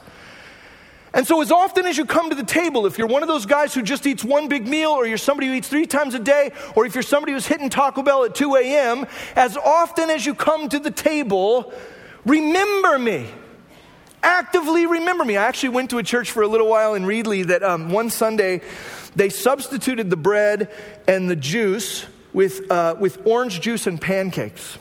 [1.14, 3.46] And so, as often as you come to the table, if you're one of those
[3.46, 6.20] guys who just eats one big meal, or you're somebody who eats three times a
[6.20, 10.26] day, or if you're somebody who's hitting Taco Bell at 2 a.m., as often as
[10.26, 11.74] you come to the table,
[12.26, 13.28] remember me.
[14.24, 15.38] Actively remember me.
[15.38, 18.10] I actually went to a church for a little while in Reedley that um, one
[18.10, 18.62] Sunday
[19.16, 20.70] they substituted the bread
[21.08, 24.78] and the juice with, uh, with orange juice and pancakes.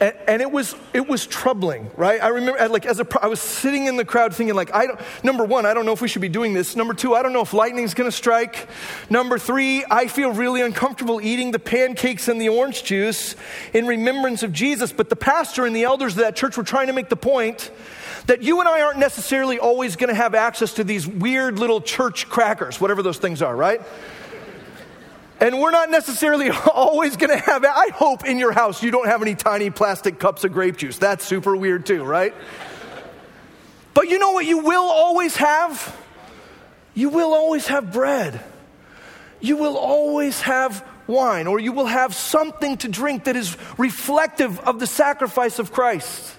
[0.00, 2.22] And, and, it was it was troubling, right?
[2.22, 5.00] I remember, like as a, I was sitting in the crowd thinking, like, I don't.
[5.24, 6.76] Number one, I don't know if we should be doing this.
[6.76, 8.68] Number two, I don't know if lightning's going to strike.
[9.08, 13.36] Number three, I feel really uncomfortable eating the pancakes and the orange juice
[13.72, 14.92] in remembrance of Jesus.
[14.92, 17.70] But the pastor and the elders of that church were trying to make the point
[18.26, 21.80] that you and I aren't necessarily always going to have access to these weird little
[21.80, 23.80] church crackers, whatever those things are, right?
[25.40, 29.06] And we're not necessarily always going to have, I hope in your house you don't
[29.06, 30.98] have any tiny plastic cups of grape juice.
[30.98, 32.34] That's super weird too, right?
[33.94, 35.96] But you know what you will always have?
[36.94, 38.42] You will always have bread.
[39.40, 44.58] You will always have wine, or you will have something to drink that is reflective
[44.60, 46.34] of the sacrifice of Christ.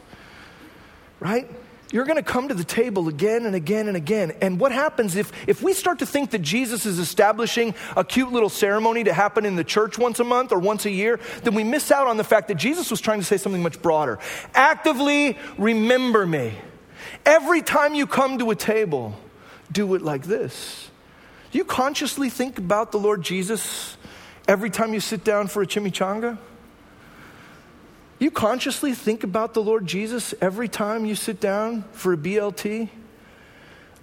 [1.20, 1.50] Right?
[1.92, 4.34] You're going to come to the table again and again and again.
[4.42, 8.32] And what happens if, if we start to think that Jesus is establishing a cute
[8.32, 11.54] little ceremony to happen in the church once a month or once a year, then
[11.54, 14.20] we miss out on the fact that Jesus was trying to say something much broader.
[14.54, 16.54] Actively remember me.
[17.26, 19.16] Every time you come to a table,
[19.72, 20.90] do it like this.
[21.52, 23.98] Do you consciously think about the Lord Jesus
[24.48, 26.38] every time you sit down for a chimichanga?
[28.20, 32.90] You consciously think about the Lord Jesus every time you sit down for a BLT?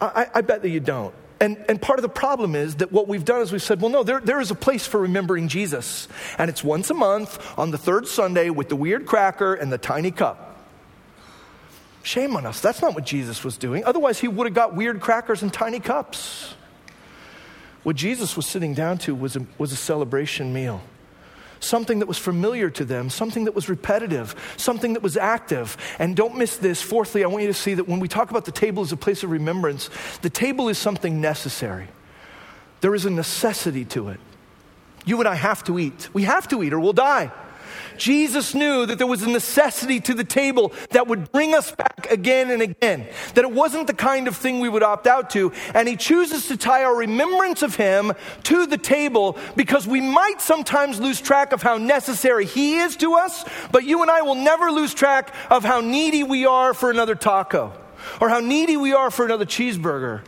[0.01, 1.15] I, I bet that you don't.
[1.41, 3.91] And, and part of the problem is that what we've done is we've said, well,
[3.91, 6.07] no, there, there is a place for remembering Jesus.
[6.39, 9.79] And it's once a month on the third Sunday with the weird cracker and the
[9.79, 10.61] tiny cup.
[12.05, 12.61] Shame on us.
[12.61, 13.83] That's not what Jesus was doing.
[13.85, 16.55] Otherwise, he would have got weird crackers and tiny cups.
[17.83, 20.83] What Jesus was sitting down to was a, was a celebration meal
[21.61, 25.77] something that was familiar to them, something that was repetitive, something that was active.
[25.99, 26.83] And don't miss this.
[26.83, 28.97] Fourthly, I want you to see that when we talk about the table as a
[28.97, 29.91] place of remembrance,
[30.23, 31.89] the table is something necessary.
[32.81, 34.21] There is a necessity to it.
[35.07, 36.09] You and I have to eat.
[36.13, 37.31] We have to eat or we'll die.
[37.99, 42.11] Jesus knew that there was a necessity to the table that would bring us back
[42.11, 45.53] again and again, that it wasn't the kind of thing we would opt out to.
[45.75, 48.13] And he chooses to tie our remembrance of him
[48.45, 53.15] to the table because we might sometimes lose track of how necessary he is to
[53.15, 56.91] us, but you and I will never lose track of how needy we are for
[56.91, 57.73] another taco
[58.21, 60.23] or how needy we are for another cheeseburger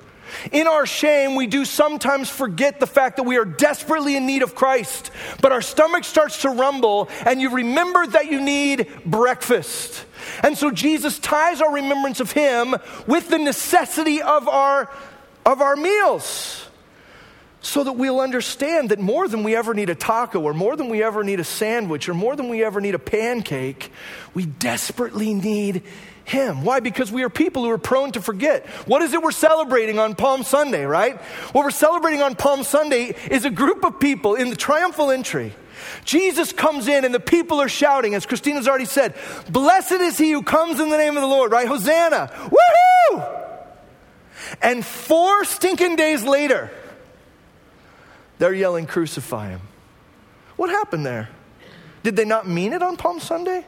[0.53, 4.43] in our shame, we do sometimes forget the fact that we are desperately in need
[4.43, 10.05] of Christ, but our stomach starts to rumble, and you remember that you need breakfast.
[10.43, 12.75] And so Jesus ties our remembrance of Him
[13.07, 14.91] with the necessity of our,
[15.45, 16.66] of our meals.
[17.67, 20.89] So that we'll understand that more than we ever need a taco, or more than
[20.89, 23.91] we ever need a sandwich, or more than we ever need a pancake,
[24.35, 25.83] we desperately need
[26.25, 26.63] him.
[26.63, 26.79] Why?
[26.79, 28.67] Because we are people who are prone to forget.
[28.87, 31.21] What is it we're celebrating on Palm Sunday, right?
[31.51, 35.53] What we're celebrating on Palm Sunday is a group of people in the triumphal entry.
[36.05, 39.17] Jesus comes in and the people are shouting, as Christina's already said,
[39.51, 41.67] Blessed is he who comes in the name of the Lord, right?
[41.67, 42.31] Hosanna!
[42.33, 43.53] Woohoo!
[44.63, 46.71] And four stinking days later,
[48.39, 49.61] they're yelling, Crucify him.
[50.57, 51.29] What happened there?
[52.03, 53.65] Did they not mean it on Palm Sunday?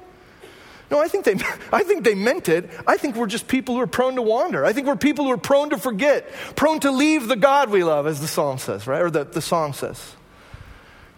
[0.90, 1.34] No, I think, they,
[1.72, 2.70] I think they meant it.
[2.86, 4.64] I think we're just people who are prone to wander.
[4.64, 7.84] I think we're people who are prone to forget, prone to leave the God we
[7.84, 9.02] love, as the psalm says, right?
[9.02, 10.14] Or the, the song says,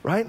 [0.03, 0.27] right?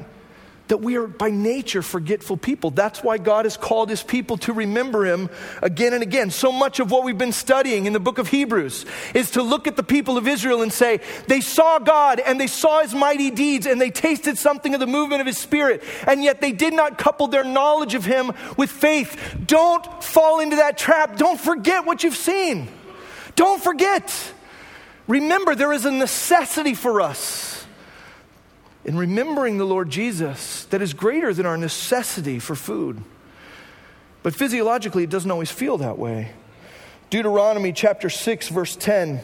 [0.71, 2.71] That we are by nature forgetful people.
[2.71, 5.29] That's why God has called his people to remember him
[5.61, 6.31] again and again.
[6.31, 9.67] So much of what we've been studying in the book of Hebrews is to look
[9.67, 13.31] at the people of Israel and say, they saw God and they saw his mighty
[13.31, 16.73] deeds and they tasted something of the movement of his spirit, and yet they did
[16.73, 19.35] not couple their knowledge of him with faith.
[19.45, 21.17] Don't fall into that trap.
[21.17, 22.69] Don't forget what you've seen.
[23.35, 24.33] Don't forget.
[25.09, 27.60] Remember, there is a necessity for us
[28.83, 33.03] in remembering the Lord Jesus that is greater than our necessity for food.
[34.23, 36.31] But physiologically, it doesn't always feel that way.
[37.09, 39.21] Deuteronomy chapter 6, verse 10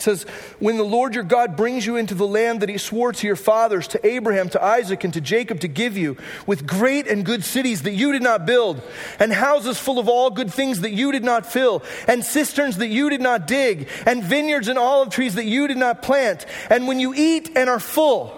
[0.00, 0.22] it says,
[0.58, 3.36] When the Lord your God brings you into the land that he swore to your
[3.36, 7.44] fathers, to Abraham, to Isaac, and to Jacob to give you, with great and good
[7.44, 8.80] cities that you did not build,
[9.18, 12.88] and houses full of all good things that you did not fill, and cisterns that
[12.88, 16.88] you did not dig, and vineyards and olive trees that you did not plant, and
[16.88, 18.36] when you eat and are full,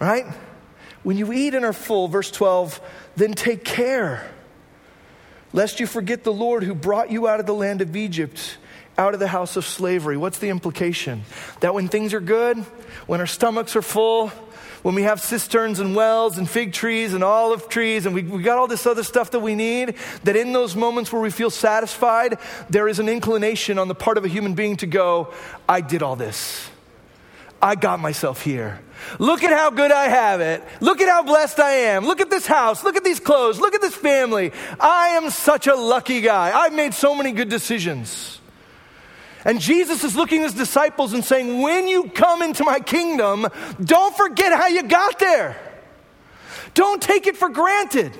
[0.00, 0.26] right?
[1.04, 2.80] When you eat and are full, verse 12,
[3.16, 4.28] then take care,
[5.52, 8.58] lest you forget the Lord who brought you out of the land of Egypt
[9.00, 10.18] out of the house of slavery.
[10.18, 11.24] What's the implication?
[11.60, 12.58] That when things are good,
[13.06, 14.28] when our stomachs are full,
[14.82, 18.42] when we have cisterns and wells and fig trees and olive trees and we, we
[18.42, 21.48] got all this other stuff that we need, that in those moments where we feel
[21.48, 25.32] satisfied, there is an inclination on the part of a human being to go,
[25.66, 26.68] I did all this.
[27.62, 28.80] I got myself here.
[29.18, 30.62] Look at how good I have it.
[30.80, 32.04] Look at how blessed I am.
[32.04, 32.84] Look at this house.
[32.84, 33.58] Look at these clothes.
[33.58, 34.52] Look at this family.
[34.78, 36.52] I am such a lucky guy.
[36.58, 38.39] I've made so many good decisions.
[39.44, 43.46] And Jesus is looking at his disciples and saying, When you come into my kingdom,
[43.82, 45.56] don't forget how you got there.
[46.74, 48.16] Don't take it for granted.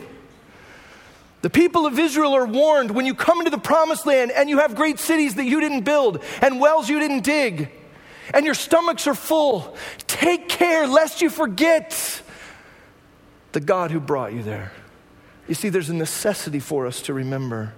[1.42, 4.58] The people of Israel are warned when you come into the promised land and you
[4.58, 7.70] have great cities that you didn't build and wells you didn't dig
[8.34, 12.22] and your stomachs are full, take care lest you forget
[13.52, 14.72] the God who brought you there.
[15.48, 17.74] You see, there's a necessity for us to remember.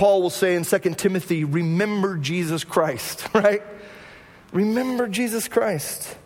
[0.00, 3.62] Paul will say in 2 Timothy, remember Jesus Christ, right?
[4.50, 6.16] Remember Jesus Christ.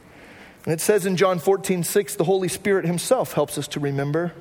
[0.65, 4.33] And it says in John 14, 6, the Holy Spirit Himself helps us to remember.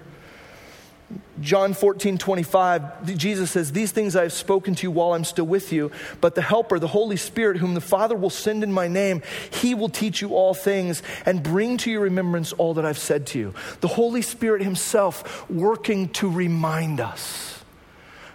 [1.41, 5.48] John 14, 25, Jesus says, These things I have spoken to you while I'm still
[5.48, 5.91] with you,
[6.22, 9.74] but the Helper, the Holy Spirit, whom the Father will send in my name, he
[9.74, 13.39] will teach you all things and bring to your remembrance all that I've said to
[13.39, 13.56] you.
[13.82, 17.53] The Holy Spirit Himself working to remind us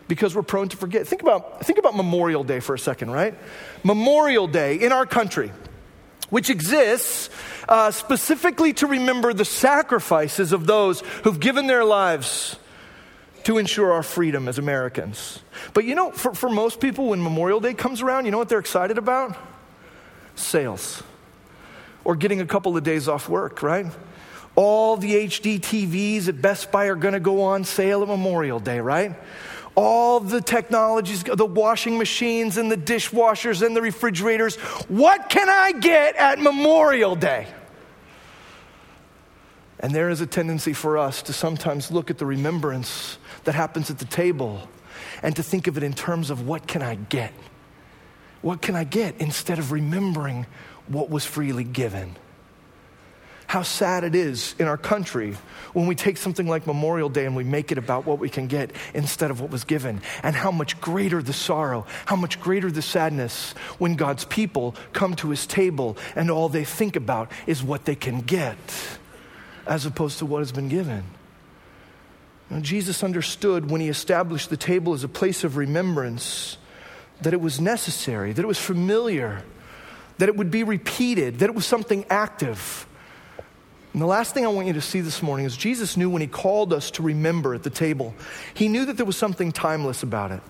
[0.08, 1.06] because we're prone to forget.
[1.06, 3.34] Think about, think about Memorial Day for a second, right?
[3.84, 5.52] Memorial Day in our country,
[6.30, 7.30] which exists
[7.68, 12.56] uh, specifically to remember the sacrifices of those who've given their lives
[13.44, 15.40] to ensure our freedom as Americans.
[15.74, 18.48] But you know, for, for most people, when Memorial Day comes around, you know what
[18.48, 19.36] they're excited about?
[20.34, 21.02] Sales.
[22.04, 23.86] Or getting a couple of days off work, right?
[24.54, 28.58] All the HD TVs at Best Buy are going to go on sale at Memorial
[28.58, 29.14] Day, right?
[29.78, 34.56] All the technologies, the washing machines and the dishwashers and the refrigerators.
[34.88, 37.46] What can I get at Memorial Day?
[39.78, 43.88] And there is a tendency for us to sometimes look at the remembrance that happens
[43.88, 44.68] at the table
[45.22, 47.32] and to think of it in terms of what can I get?
[48.42, 50.46] What can I get instead of remembering
[50.88, 52.16] what was freely given?
[53.48, 55.34] How sad it is in our country
[55.72, 58.46] when we take something like Memorial Day and we make it about what we can
[58.46, 62.70] get instead of what was given, and how much greater the sorrow, how much greater
[62.70, 67.62] the sadness when God's people come to his table and all they think about is
[67.62, 68.58] what they can get
[69.66, 71.04] as opposed to what has been given.
[72.50, 76.58] Now, Jesus understood when he established the table as a place of remembrance
[77.22, 79.42] that it was necessary, that it was familiar,
[80.18, 82.86] that it would be repeated, that it was something active.
[83.92, 86.20] And the last thing I want you to see this morning is Jesus knew when
[86.20, 88.14] he called us to remember at the table,
[88.54, 90.42] he knew that there was something timeless about it.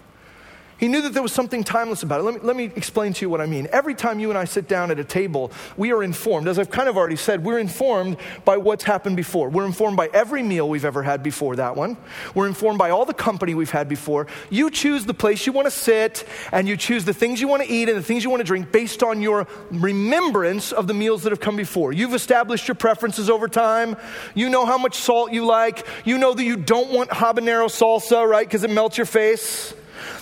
[0.78, 2.22] He knew that there was something timeless about it.
[2.22, 3.66] Let me, let me explain to you what I mean.
[3.72, 6.70] Every time you and I sit down at a table, we are informed, as I've
[6.70, 9.48] kind of already said, we're informed by what's happened before.
[9.48, 11.96] We're informed by every meal we've ever had before that one.
[12.32, 14.28] We're informed by all the company we've had before.
[14.50, 17.64] You choose the place you want to sit, and you choose the things you want
[17.64, 20.94] to eat and the things you want to drink based on your remembrance of the
[20.94, 21.92] meals that have come before.
[21.92, 23.96] You've established your preferences over time.
[24.34, 25.84] You know how much salt you like.
[26.04, 28.46] You know that you don't want habanero salsa, right?
[28.46, 29.74] Because it melts your face.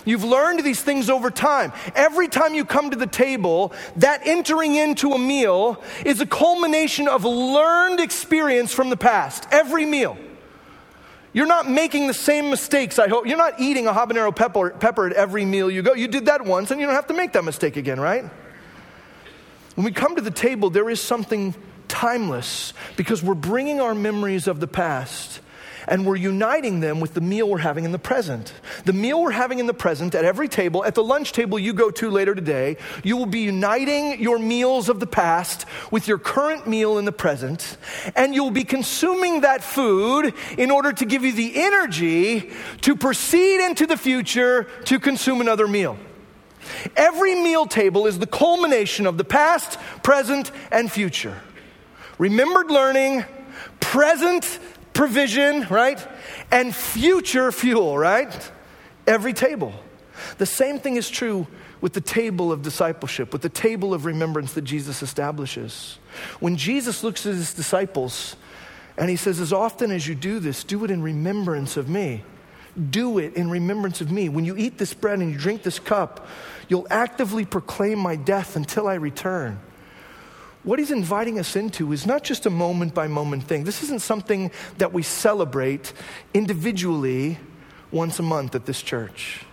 [0.04, 1.72] You've learned these things over time.
[1.94, 7.08] Every time you come to the table, that entering into a meal is a culmination
[7.08, 9.46] of learned experience from the past.
[9.50, 10.16] Every meal.
[11.32, 13.26] You're not making the same mistakes, I hope.
[13.26, 15.92] You're not eating a habanero pepper, pepper at every meal you go.
[15.92, 18.24] You did that once and you don't have to make that mistake again, right?
[19.74, 21.54] When we come to the table, there is something
[21.88, 25.40] timeless because we're bringing our memories of the past
[25.86, 28.52] and we're uniting them with the meal we're having in the present.
[28.84, 31.72] The meal we're having in the present at every table, at the lunch table you
[31.72, 36.18] go to later today, you will be uniting your meals of the past with your
[36.18, 37.76] current meal in the present,
[38.14, 42.50] and you'll be consuming that food in order to give you the energy
[42.82, 45.98] to proceed into the future to consume another meal.
[46.96, 51.40] Every meal table is the culmination of the past, present, and future.
[52.18, 53.24] Remembered learning,
[53.80, 54.58] present
[54.96, 56.04] provision, right?
[56.50, 58.50] And future fuel, right?
[59.06, 59.72] Every table.
[60.38, 61.46] The same thing is true
[61.80, 65.98] with the table of discipleship, with the table of remembrance that Jesus establishes.
[66.40, 68.36] When Jesus looks at his disciples
[68.96, 72.24] and he says, As often as you do this, do it in remembrance of me.
[72.90, 74.28] Do it in remembrance of me.
[74.28, 76.26] When you eat this bread and you drink this cup,
[76.68, 79.60] you'll actively proclaim my death until I return.
[80.66, 83.62] What he's inviting us into is not just a moment by moment thing.
[83.62, 85.92] This isn't something that we celebrate
[86.34, 87.38] individually
[87.92, 89.44] once a month at this church.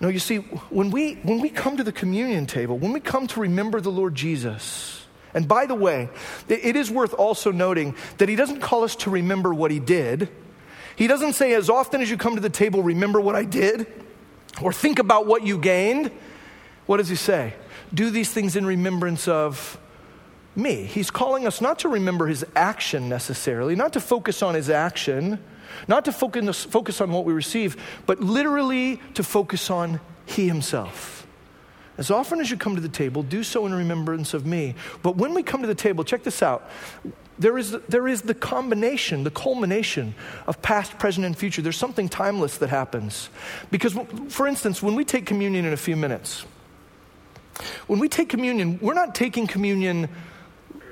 [0.00, 3.26] No, you see, when we, when we come to the communion table, when we come
[3.26, 5.04] to remember the Lord Jesus,
[5.34, 6.08] and by the way,
[6.48, 10.30] it is worth also noting that he doesn't call us to remember what he did.
[10.96, 13.86] He doesn't say, as often as you come to the table, remember what I did,
[14.62, 16.10] or think about what you gained.
[16.86, 17.52] What does he say?
[17.92, 19.78] Do these things in remembrance of
[20.56, 20.84] me.
[20.84, 25.38] He's calling us not to remember his action necessarily, not to focus on his action,
[25.88, 27.76] not to focus, focus on what we receive,
[28.06, 31.26] but literally to focus on he himself.
[31.98, 34.74] As often as you come to the table, do so in remembrance of me.
[35.02, 36.68] But when we come to the table, check this out.
[37.38, 40.14] There is, there is the combination, the culmination
[40.46, 41.62] of past, present, and future.
[41.62, 43.28] There's something timeless that happens.
[43.70, 43.94] Because,
[44.28, 46.44] for instance, when we take communion in a few minutes,
[47.86, 50.08] when we take communion, we're not taking communion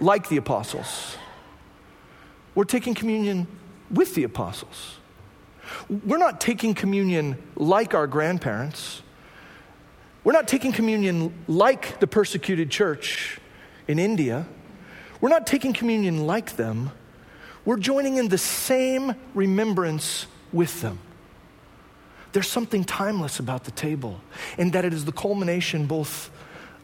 [0.01, 1.17] like the apostles,
[2.55, 3.47] we're taking communion
[3.91, 4.99] with the apostles.
[5.89, 9.03] We're not taking communion like our grandparents.
[10.23, 13.39] We're not taking communion like the persecuted church
[13.89, 14.47] in India.
[15.21, 16.91] We're not taking communion like them,
[17.65, 20.99] we're joining in the same remembrance with them.
[22.33, 24.21] There's something timeless about the table
[24.59, 26.31] in that it is the culmination both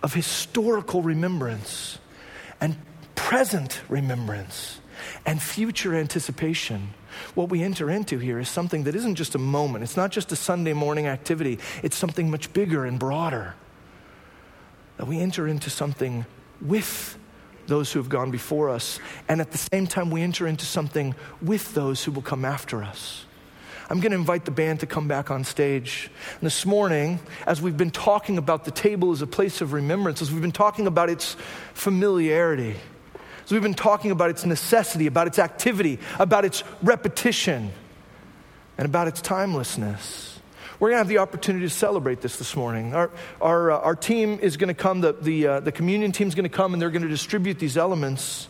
[0.03, 1.99] of historical remembrance
[2.61, 2.77] and
[3.21, 4.81] present remembrance
[5.27, 6.95] and future anticipation.
[7.35, 10.33] What we enter into here is something that isn't just a moment, it's not just
[10.33, 13.55] a Sunday morning activity, it's something much bigger and broader.
[14.97, 16.25] That we enter into something
[16.61, 17.17] with
[17.67, 18.99] those who have gone before us.
[19.29, 22.83] And at the same time, we enter into something with those who will come after
[22.83, 23.27] us.
[23.91, 26.11] I'm going to invite the band to come back on stage.
[26.41, 30.21] And this morning, as we've been talking about the table as a place of remembrance,
[30.21, 31.37] as we've been talking about its
[31.75, 32.77] familiarity,
[33.51, 37.73] as we've been talking about its necessity, about its activity, about its repetition,
[38.79, 40.39] and about its timelessness,
[40.79, 42.95] we're going to have the opportunity to celebrate this this morning.
[42.95, 46.29] Our, our, uh, our team is going to come, the, the, uh, the communion team
[46.29, 48.47] is going to come, and they're going to distribute these elements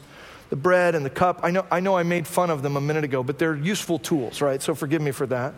[0.51, 1.41] the bread and the cup.
[1.43, 3.99] I know, I know I made fun of them a minute ago, but they're useful
[3.99, 4.61] tools, right?
[4.61, 5.55] So forgive me for that.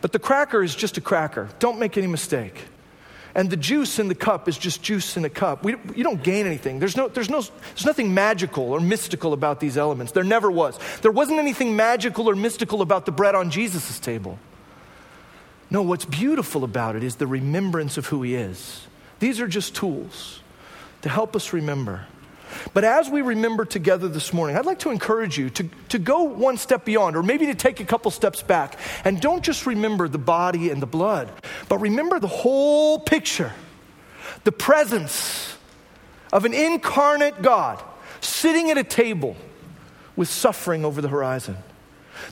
[0.00, 1.48] But the cracker is just a cracker.
[1.58, 2.66] Don't make any mistake.
[3.34, 5.64] And the juice in the cup is just juice in a cup.
[5.64, 6.78] We, you don't gain anything.
[6.78, 10.12] There's, no, there's, no, there's nothing magical or mystical about these elements.
[10.12, 10.78] There never was.
[11.00, 14.38] There wasn't anything magical or mystical about the bread on Jesus' table.
[15.70, 18.86] No, what's beautiful about it is the remembrance of who He is.
[19.20, 20.40] These are just tools
[21.00, 22.06] to help us remember.
[22.74, 26.24] But as we remember together this morning, I'd like to encourage you to, to go
[26.24, 28.78] one step beyond, or maybe to take a couple steps back.
[29.04, 31.30] And don't just remember the body and the blood,
[31.72, 33.50] but remember the whole picture
[34.44, 35.56] the presence
[36.30, 37.82] of an incarnate God
[38.20, 39.36] sitting at a table
[40.14, 41.56] with suffering over the horizon.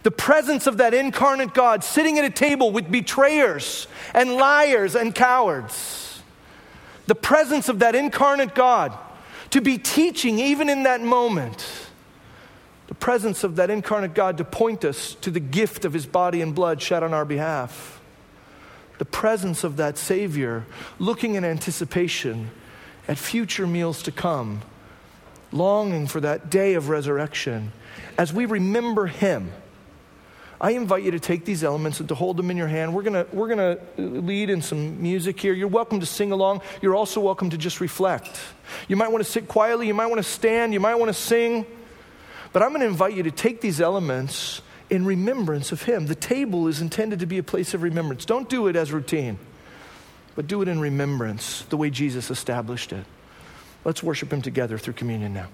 [0.03, 5.15] The presence of that incarnate God sitting at a table with betrayers and liars and
[5.15, 6.21] cowards.
[7.07, 8.93] The presence of that incarnate God
[9.53, 11.67] to be teaching even in that moment.
[12.89, 16.43] The presence of that incarnate God to point us to the gift of his body
[16.43, 18.00] and blood shed on our behalf.
[19.01, 20.67] The presence of that Savior
[20.99, 22.51] looking in anticipation
[23.09, 24.61] at future meals to come,
[25.53, 27.73] longing for that day of resurrection
[28.19, 29.53] as we remember him
[30.61, 32.95] I invite you to take these elements and to hold them in your hand.
[32.95, 35.55] We're going we're gonna lead in some music here.
[35.55, 36.61] You're welcome to sing along.
[36.83, 38.39] You're also welcome to just reflect.
[38.87, 39.87] You might want to sit quietly.
[39.87, 40.75] You might want to stand.
[40.75, 41.65] You might want to sing.
[42.53, 46.07] But I'm going to invite you to take these elements in remembrance of Him.
[46.07, 48.25] The table is intended to be a place of remembrance.
[48.25, 49.39] Don't do it as routine,
[50.35, 53.05] but do it in remembrance, the way Jesus established it.
[53.85, 55.49] Let's worship Him together through communion now.